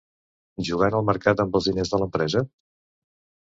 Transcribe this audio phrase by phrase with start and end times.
[0.69, 2.45] Jugant al mercat amb els diners de l'empresa?